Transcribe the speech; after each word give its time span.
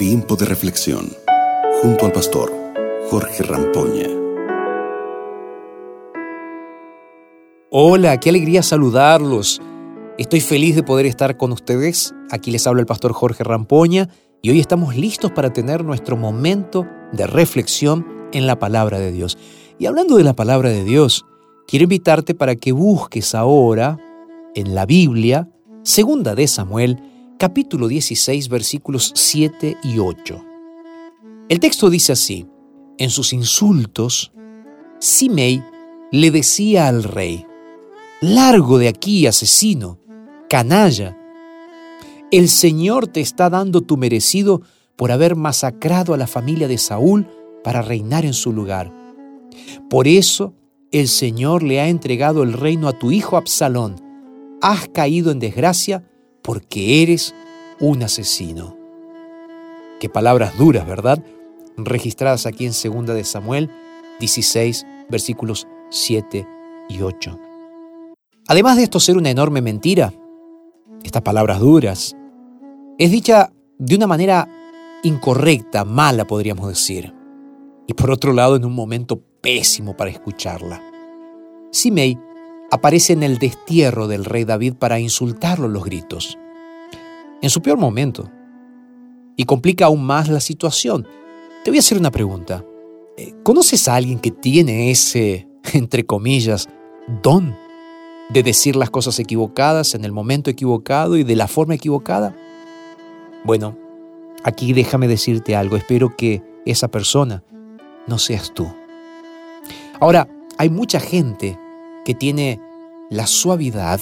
Tiempo 0.00 0.34
de 0.34 0.46
reflexión 0.46 1.10
junto 1.82 2.06
al 2.06 2.12
pastor 2.12 2.50
Jorge 3.10 3.42
Rampoña. 3.42 4.08
Hola, 7.68 8.18
qué 8.18 8.30
alegría 8.30 8.62
saludarlos. 8.62 9.60
Estoy 10.16 10.40
feliz 10.40 10.74
de 10.74 10.82
poder 10.82 11.04
estar 11.04 11.36
con 11.36 11.52
ustedes. 11.52 12.14
Aquí 12.30 12.50
les 12.50 12.66
habla 12.66 12.80
el 12.80 12.86
pastor 12.86 13.12
Jorge 13.12 13.44
Rampoña 13.44 14.08
y 14.40 14.48
hoy 14.48 14.58
estamos 14.58 14.96
listos 14.96 15.32
para 15.32 15.52
tener 15.52 15.84
nuestro 15.84 16.16
momento 16.16 16.86
de 17.12 17.26
reflexión 17.26 18.06
en 18.32 18.46
la 18.46 18.58
palabra 18.58 18.98
de 18.98 19.12
Dios. 19.12 19.36
Y 19.78 19.84
hablando 19.84 20.16
de 20.16 20.24
la 20.24 20.32
palabra 20.32 20.70
de 20.70 20.82
Dios, 20.82 21.26
quiero 21.68 21.82
invitarte 21.82 22.34
para 22.34 22.56
que 22.56 22.72
busques 22.72 23.34
ahora 23.34 23.98
en 24.54 24.74
la 24.74 24.86
Biblia, 24.86 25.50
segunda 25.82 26.34
de 26.34 26.48
Samuel, 26.48 27.09
capítulo 27.40 27.88
16, 27.88 28.50
versículos 28.50 29.12
7 29.14 29.78
y 29.82 29.98
8. 29.98 30.44
El 31.48 31.58
texto 31.58 31.88
dice 31.88 32.12
así, 32.12 32.46
en 32.98 33.08
sus 33.08 33.32
insultos, 33.32 34.30
Simei 34.98 35.64
le 36.12 36.30
decía 36.30 36.86
al 36.86 37.02
rey, 37.02 37.46
Largo 38.20 38.76
de 38.76 38.88
aquí, 38.88 39.26
asesino, 39.26 39.98
canalla. 40.50 41.16
El 42.30 42.50
Señor 42.50 43.06
te 43.06 43.22
está 43.22 43.48
dando 43.48 43.80
tu 43.80 43.96
merecido 43.96 44.60
por 44.94 45.10
haber 45.10 45.34
masacrado 45.34 46.12
a 46.12 46.18
la 46.18 46.26
familia 46.26 46.68
de 46.68 46.76
Saúl 46.76 47.26
para 47.64 47.80
reinar 47.80 48.26
en 48.26 48.34
su 48.34 48.52
lugar. 48.52 48.92
Por 49.88 50.08
eso 50.08 50.52
el 50.92 51.08
Señor 51.08 51.62
le 51.62 51.80
ha 51.80 51.88
entregado 51.88 52.42
el 52.42 52.52
reino 52.52 52.86
a 52.86 52.98
tu 52.98 53.10
hijo 53.12 53.38
Absalón. 53.38 53.96
Has 54.60 54.88
caído 54.88 55.30
en 55.30 55.38
desgracia 55.38 56.04
porque 56.42 57.02
eres 57.02 57.34
un 57.80 58.02
asesino. 58.02 58.76
Qué 59.98 60.08
palabras 60.08 60.56
duras, 60.56 60.86
¿verdad? 60.86 61.22
Registradas 61.76 62.46
aquí 62.46 62.66
en 62.66 62.72
2 62.72 63.14
de 63.14 63.24
Samuel 63.24 63.70
16, 64.18 64.86
versículos 65.08 65.66
7 65.90 66.46
y 66.88 67.02
8. 67.02 67.38
Además 68.48 68.76
de 68.76 68.84
esto 68.84 69.00
ser 69.00 69.16
una 69.16 69.30
enorme 69.30 69.62
mentira, 69.62 70.12
estas 71.02 71.22
palabras 71.22 71.60
duras, 71.60 72.16
es 72.98 73.10
dicha 73.10 73.52
de 73.78 73.96
una 73.96 74.06
manera 74.06 74.48
incorrecta, 75.02 75.84
mala 75.84 76.26
podríamos 76.26 76.68
decir, 76.68 77.14
y 77.86 77.94
por 77.94 78.10
otro 78.10 78.32
lado 78.32 78.56
en 78.56 78.64
un 78.64 78.74
momento 78.74 79.22
pésimo 79.40 79.96
para 79.96 80.10
escucharla. 80.10 80.82
Simei 81.70 82.18
aparece 82.70 83.12
en 83.12 83.22
el 83.22 83.38
destierro 83.38 84.06
del 84.06 84.24
rey 84.24 84.44
David 84.44 84.74
para 84.74 85.00
insultarlo 85.00 85.68
los 85.68 85.84
gritos, 85.84 86.38
en 87.42 87.50
su 87.50 87.62
peor 87.62 87.78
momento, 87.78 88.30
y 89.36 89.44
complica 89.44 89.86
aún 89.86 90.04
más 90.04 90.28
la 90.28 90.40
situación. 90.40 91.06
Te 91.64 91.70
voy 91.70 91.78
a 91.78 91.80
hacer 91.80 91.98
una 91.98 92.10
pregunta. 92.10 92.64
Eh, 93.16 93.34
¿Conoces 93.42 93.88
a 93.88 93.96
alguien 93.96 94.18
que 94.18 94.30
tiene 94.30 94.90
ese, 94.90 95.48
entre 95.72 96.04
comillas, 96.04 96.68
don 97.22 97.56
de 98.30 98.42
decir 98.42 98.76
las 98.76 98.90
cosas 98.90 99.18
equivocadas 99.18 99.94
en 99.94 100.04
el 100.04 100.12
momento 100.12 100.50
equivocado 100.50 101.16
y 101.16 101.24
de 101.24 101.36
la 101.36 101.48
forma 101.48 101.74
equivocada? 101.74 102.36
Bueno, 103.44 103.76
aquí 104.44 104.72
déjame 104.72 105.08
decirte 105.08 105.56
algo. 105.56 105.76
Espero 105.76 106.14
que 106.16 106.42
esa 106.66 106.88
persona 106.88 107.42
no 108.06 108.18
seas 108.18 108.52
tú. 108.54 108.72
Ahora, 109.98 110.28
hay 110.58 110.68
mucha 110.68 111.00
gente 111.00 111.58
que 112.04 112.14
tiene 112.14 112.60
la 113.10 113.26
suavidad 113.26 114.00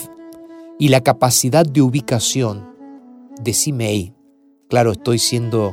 y 0.79 0.89
la 0.89 1.01
capacidad 1.01 1.67
de 1.67 1.83
ubicación 1.83 2.69
de 3.41 3.53
Simei. 3.53 4.15
Claro, 4.69 4.93
estoy 4.93 5.19
siendo 5.19 5.73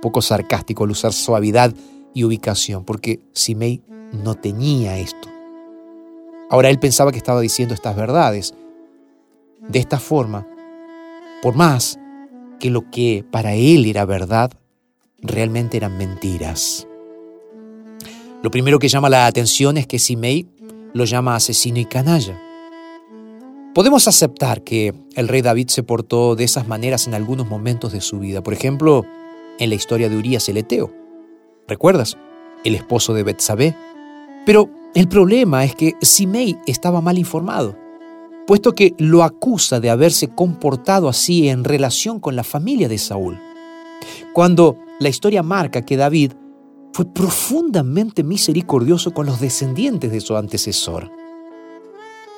poco 0.00 0.22
sarcástico 0.22 0.84
al 0.84 0.90
usar 0.90 1.12
suavidad 1.12 1.74
y 2.14 2.24
ubicación, 2.24 2.84
porque 2.84 3.20
Simei 3.32 3.82
no 4.12 4.34
tenía 4.34 4.98
esto. 4.98 5.28
Ahora 6.50 6.68
él 6.70 6.78
pensaba 6.78 7.12
que 7.12 7.18
estaba 7.18 7.40
diciendo 7.40 7.74
estas 7.74 7.96
verdades. 7.96 8.54
De 9.68 9.78
esta 9.78 9.98
forma, 9.98 10.46
por 11.40 11.54
más 11.54 11.98
que 12.58 12.70
lo 12.70 12.90
que 12.90 13.24
para 13.30 13.54
él 13.54 13.86
era 13.86 14.04
verdad, 14.04 14.52
realmente 15.18 15.76
eran 15.76 15.96
mentiras. 15.96 16.86
Lo 18.42 18.50
primero 18.50 18.78
que 18.78 18.88
llama 18.88 19.08
la 19.08 19.26
atención 19.26 19.76
es 19.76 19.86
que 19.86 19.98
Simei 19.98 20.48
lo 20.94 21.04
llama 21.04 21.36
asesino 21.36 21.78
y 21.78 21.84
canalla. 21.84 22.40
Podemos 23.74 24.06
aceptar 24.06 24.62
que 24.62 24.92
el 25.14 25.28
rey 25.28 25.40
David 25.40 25.68
se 25.68 25.82
portó 25.82 26.36
de 26.36 26.44
esas 26.44 26.68
maneras 26.68 27.06
en 27.06 27.14
algunos 27.14 27.48
momentos 27.48 27.92
de 27.92 28.02
su 28.02 28.18
vida. 28.18 28.42
Por 28.42 28.52
ejemplo, 28.52 29.04
en 29.58 29.70
la 29.70 29.74
historia 29.74 30.08
de 30.08 30.16
Urias 30.16 30.48
el 30.48 30.58
Eteo. 30.58 30.92
¿Recuerdas? 31.66 32.18
El 32.64 32.74
esposo 32.74 33.14
de 33.14 33.22
Betsabé. 33.22 33.74
Pero 34.44 34.68
el 34.94 35.08
problema 35.08 35.64
es 35.64 35.74
que 35.74 35.94
Simei 36.02 36.58
estaba 36.66 37.00
mal 37.00 37.16
informado, 37.16 37.74
puesto 38.46 38.74
que 38.74 38.94
lo 38.98 39.22
acusa 39.22 39.80
de 39.80 39.88
haberse 39.88 40.28
comportado 40.28 41.08
así 41.08 41.48
en 41.48 41.64
relación 41.64 42.20
con 42.20 42.36
la 42.36 42.44
familia 42.44 42.88
de 42.88 42.98
Saúl. 42.98 43.40
Cuando 44.34 44.76
la 45.00 45.08
historia 45.08 45.42
marca 45.42 45.82
que 45.82 45.96
David 45.96 46.32
fue 46.92 47.06
profundamente 47.06 48.22
misericordioso 48.22 49.12
con 49.12 49.26
los 49.26 49.40
descendientes 49.40 50.12
de 50.12 50.20
su 50.20 50.36
antecesor. 50.36 51.10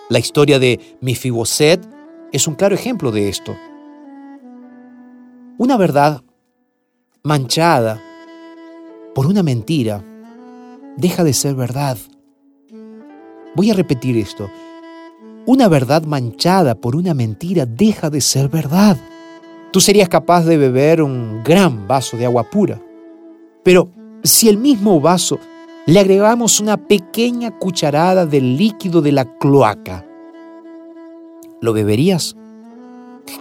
La 0.09 0.19
historia 0.19 0.59
de 0.59 0.97
Mefiboset 1.01 1.81
es 2.33 2.47
un 2.47 2.55
claro 2.55 2.75
ejemplo 2.75 3.11
de 3.11 3.29
esto. 3.29 3.57
Una 5.59 5.77
verdad 5.77 6.23
manchada 7.23 8.01
por 9.15 9.27
una 9.27 9.43
mentira 9.43 10.05
deja 10.97 11.25
de 11.25 11.33
ser 11.33 11.55
verdad. 11.55 11.97
Voy 13.57 13.71
a 13.71 13.75
repetir 13.75 14.17
esto. 14.17 14.51
Una 15.47 15.69
verdad 15.69 16.05
manchada 16.05 16.75
por 16.75 16.97
una 16.97 17.15
mentira 17.15 17.67
deja 17.67 18.11
de 18.11 18.21
ser 18.21 18.49
verdad. 18.49 18.97
Tú 19.73 19.81
serías 19.81 20.09
capaz 20.09 20.45
de 20.45 20.57
beber 20.57 21.03
un 21.03 21.43
gran 21.45 21.89
vaso 21.89 22.17
de 22.17 22.27
agua 22.27 22.51
pura, 22.51 22.81
pero 23.63 23.89
si 24.25 24.49
el 24.49 24.57
mismo 24.57 25.01
vaso 25.01 25.39
le 25.87 26.01
agregamos 26.01 26.59
una 26.59 26.79
pequeña 26.79 27.57
cucharada 27.59 28.25
del 28.25 28.57
líquido 28.57 29.03
de 29.03 29.13
la 29.13 29.27
cloaca, 29.39 30.07
¿lo 31.61 31.73
beberías? 31.75 32.35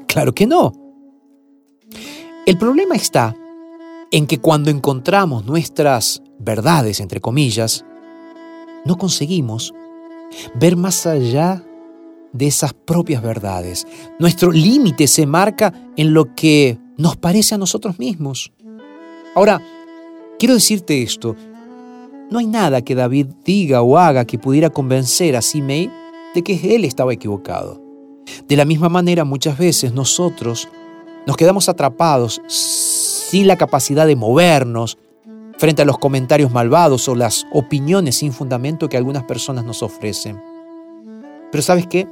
Claro 0.07 0.33
que 0.33 0.45
no. 0.45 0.73
El 2.45 2.57
problema 2.57 2.95
está 2.95 3.35
en 4.11 4.27
que 4.27 4.39
cuando 4.39 4.69
encontramos 4.69 5.45
nuestras 5.45 6.21
verdades, 6.37 6.99
entre 6.99 7.21
comillas, 7.21 7.85
no 8.85 8.97
conseguimos 8.97 9.73
ver 10.55 10.75
más 10.75 11.05
allá 11.05 11.63
de 12.33 12.47
esas 12.47 12.73
propias 12.73 13.23
verdades. 13.23 13.87
Nuestro 14.19 14.51
límite 14.51 15.07
se 15.07 15.25
marca 15.25 15.73
en 15.95 16.13
lo 16.13 16.35
que 16.35 16.77
nos 16.97 17.15
parece 17.15 17.55
a 17.55 17.57
nosotros 17.57 17.99
mismos. 17.99 18.51
Ahora, 19.35 19.61
Quiero 20.43 20.55
decirte 20.55 21.01
esto, 21.01 21.37
no 22.29 22.37
hay 22.37 22.47
nada 22.47 22.81
que 22.81 22.95
David 22.95 23.27
diga 23.45 23.81
o 23.81 23.97
haga 23.97 24.25
que 24.25 24.37
pudiera 24.37 24.69
convencer 24.69 25.37
a 25.37 25.41
Simei 25.41 25.89
de 26.35 26.43
que 26.43 26.75
él 26.75 26.83
estaba 26.83 27.13
equivocado. 27.13 27.81
De 28.45 28.57
la 28.57 28.65
misma 28.65 28.89
manera, 28.89 29.23
muchas 29.23 29.57
veces 29.57 29.93
nosotros 29.93 30.67
nos 31.25 31.37
quedamos 31.37 31.69
atrapados 31.69 32.41
sin 32.47 33.47
la 33.47 33.55
capacidad 33.55 34.05
de 34.05 34.17
movernos 34.17 34.97
frente 35.57 35.83
a 35.83 35.85
los 35.85 35.97
comentarios 35.97 36.51
malvados 36.51 37.07
o 37.07 37.15
las 37.15 37.47
opiniones 37.53 38.17
sin 38.17 38.33
fundamento 38.33 38.89
que 38.89 38.97
algunas 38.97 39.23
personas 39.23 39.63
nos 39.63 39.81
ofrecen. 39.81 40.41
Pero 41.53 41.61
¿sabes 41.61 41.87
qué? 41.87 42.05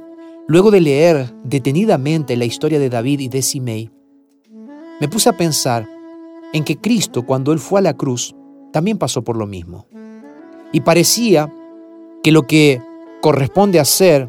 Luego 0.48 0.70
de 0.70 0.80
leer 0.80 1.34
detenidamente 1.44 2.34
la 2.38 2.46
historia 2.46 2.78
de 2.78 2.88
David 2.88 3.20
y 3.20 3.28
de 3.28 3.42
Simei, 3.42 3.90
me 5.02 5.08
puse 5.08 5.28
a 5.28 5.36
pensar 5.36 5.86
en 6.52 6.64
que 6.64 6.78
Cristo, 6.78 7.24
cuando 7.24 7.52
Él 7.52 7.58
fue 7.58 7.80
a 7.80 7.82
la 7.82 7.94
cruz, 7.94 8.34
también 8.72 8.98
pasó 8.98 9.22
por 9.22 9.36
lo 9.36 9.46
mismo. 9.46 9.86
Y 10.72 10.80
parecía 10.80 11.52
que 12.22 12.32
lo 12.32 12.46
que 12.46 12.80
corresponde 13.20 13.80
hacer 13.80 14.28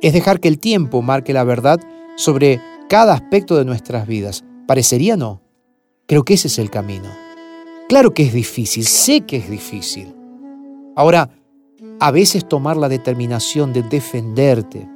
es 0.00 0.12
dejar 0.12 0.40
que 0.40 0.48
el 0.48 0.58
tiempo 0.58 1.02
marque 1.02 1.32
la 1.32 1.44
verdad 1.44 1.80
sobre 2.16 2.60
cada 2.88 3.14
aspecto 3.14 3.56
de 3.56 3.64
nuestras 3.64 4.06
vidas. 4.06 4.44
¿Parecería 4.66 5.16
no? 5.16 5.42
Creo 6.06 6.24
que 6.24 6.34
ese 6.34 6.48
es 6.48 6.58
el 6.58 6.70
camino. 6.70 7.08
Claro 7.88 8.12
que 8.12 8.22
es 8.22 8.32
difícil, 8.32 8.84
sé 8.84 9.22
que 9.22 9.36
es 9.36 9.50
difícil. 9.50 10.14
Ahora, 10.94 11.30
a 12.00 12.10
veces 12.10 12.46
tomar 12.46 12.76
la 12.76 12.88
determinación 12.88 13.72
de 13.72 13.82
defenderte 13.82 14.88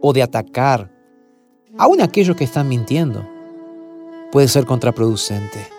o 0.00 0.12
de 0.12 0.22
atacar, 0.22 0.92
aún 1.78 2.00
aquellos 2.00 2.36
que 2.36 2.44
están 2.44 2.68
mintiendo, 2.68 3.26
puede 4.30 4.48
ser 4.48 4.66
contraproducente. 4.66 5.71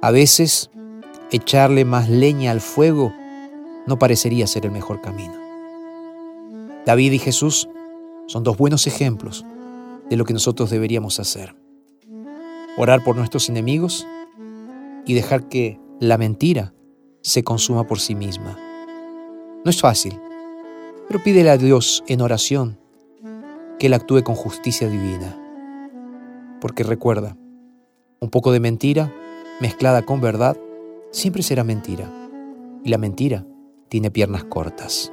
A 0.00 0.12
veces, 0.12 0.70
echarle 1.32 1.84
más 1.84 2.08
leña 2.08 2.52
al 2.52 2.60
fuego 2.60 3.12
no 3.86 3.98
parecería 3.98 4.46
ser 4.46 4.64
el 4.64 4.70
mejor 4.70 5.00
camino. 5.00 5.34
David 6.86 7.12
y 7.12 7.18
Jesús 7.18 7.68
son 8.26 8.44
dos 8.44 8.56
buenos 8.56 8.86
ejemplos 8.86 9.44
de 10.08 10.16
lo 10.16 10.24
que 10.24 10.32
nosotros 10.32 10.70
deberíamos 10.70 11.18
hacer. 11.18 11.56
Orar 12.76 13.02
por 13.02 13.16
nuestros 13.16 13.48
enemigos 13.48 14.06
y 15.04 15.14
dejar 15.14 15.48
que 15.48 15.80
la 15.98 16.16
mentira 16.16 16.74
se 17.22 17.42
consuma 17.42 17.86
por 17.86 17.98
sí 17.98 18.14
misma. 18.14 18.56
No 19.64 19.70
es 19.70 19.80
fácil, 19.80 20.16
pero 21.08 21.20
pídele 21.24 21.50
a 21.50 21.56
Dios 21.58 22.04
en 22.06 22.20
oración 22.20 22.78
que 23.80 23.88
Él 23.88 23.94
actúe 23.94 24.22
con 24.22 24.36
justicia 24.36 24.88
divina. 24.88 25.36
Porque 26.60 26.84
recuerda, 26.84 27.36
un 28.20 28.30
poco 28.30 28.52
de 28.52 28.60
mentira 28.60 29.12
mezclada 29.60 30.02
con 30.02 30.20
verdad 30.20 30.56
siempre 31.10 31.42
será 31.42 31.64
mentira. 31.64 32.10
Y 32.84 32.90
la 32.90 32.98
mentira 32.98 33.44
tiene 33.88 34.10
piernas 34.10 34.44
cortas. 34.44 35.12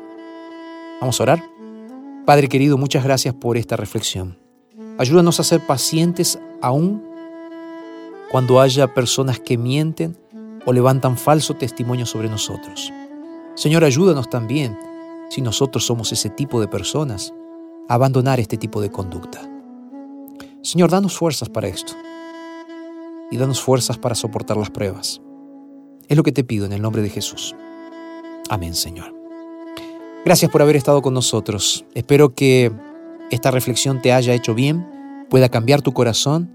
Vamos 1.01 1.19
a 1.19 1.24
orar. 1.24 1.44
Padre 2.25 2.47
querido, 2.47 2.77
muchas 2.77 3.03
gracias 3.03 3.33
por 3.33 3.57
esta 3.57 3.75
reflexión. 3.75 4.38
Ayúdanos 4.97 5.39
a 5.39 5.44
ser 5.44 5.65
pacientes 5.65 6.39
aún 6.62 7.03
cuando 8.31 8.59
haya 8.59 8.94
personas 8.94 9.39
que 9.39 9.57
mienten 9.57 10.18
o 10.65 10.74
levantan 10.74 11.18
falso 11.18 11.53
testimonio 11.56 12.06
sobre 12.06 12.30
nosotros. 12.30 12.91
Señor, 13.56 13.83
ayúdanos 13.83 14.30
también, 14.30 14.77
si 15.30 15.41
nosotros 15.41 15.86
somos 15.86 16.12
ese 16.12 16.30
tipo 16.30 16.59
de 16.59 16.68
personas, 16.68 17.33
a 17.88 17.94
abandonar 17.94 18.39
este 18.39 18.57
tipo 18.57 18.81
de 18.81 18.91
conducta. 18.91 19.41
Señor, 20.63 20.89
danos 20.89 21.15
fuerzas 21.15 21.50
para 21.50 21.68
esto 21.68 21.94
y 23.35 23.37
danos 23.37 23.61
fuerzas 23.61 23.97
para 23.97 24.15
soportar 24.15 24.57
las 24.57 24.69
pruebas. 24.69 25.21
Es 26.07 26.17
lo 26.17 26.23
que 26.23 26.31
te 26.31 26.43
pido 26.43 26.65
en 26.65 26.71
el 26.71 26.81
nombre 26.81 27.01
de 27.01 27.09
Jesús. 27.09 27.55
Amén, 28.49 28.73
Señor. 28.73 29.13
Gracias 30.23 30.49
por 30.49 30.61
haber 30.61 30.75
estado 30.75 31.01
con 31.01 31.13
nosotros. 31.13 31.85
Espero 31.93 32.33
que 32.33 32.71
esta 33.31 33.51
reflexión 33.51 34.01
te 34.01 34.13
haya 34.13 34.33
hecho 34.33 34.55
bien, 34.55 34.87
pueda 35.29 35.49
cambiar 35.49 35.81
tu 35.81 35.93
corazón 35.93 36.49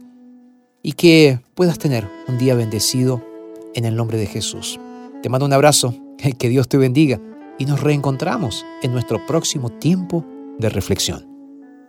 y 0.83 0.93
que 0.93 1.41
puedas 1.55 1.79
tener 1.79 2.09
un 2.27 2.39
día 2.39 2.55
bendecido 2.55 3.23
en 3.75 3.85
el 3.85 3.95
nombre 3.95 4.19
de 4.19 4.27
Jesús. 4.27 4.81
Te 5.23 5.29
mando 5.29 5.47
un 5.47 5.53
abrazo, 5.53 5.95
que 6.39 6.49
Dios 6.49 6.69
te 6.69 6.79
bendiga 6.79 7.21
y 7.59 7.67
nos 7.67 7.81
reencontramos 7.81 8.65
en 8.83 8.93
nuestro 8.93 9.25
próximo 9.27 9.69
tiempo 9.69 10.25
de 10.59 10.71
reflexión. 10.71 11.29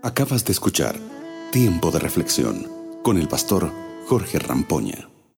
Acabas 0.03 0.43
de 0.43 0.51
escuchar 0.51 0.95
Tiempo 1.51 1.91
de 1.91 1.99
Reflexión 1.99 2.67
con 3.03 3.17
el 3.17 3.27
pastor 3.27 3.71
Jorge 4.07 4.39
Rampoña. 4.39 5.10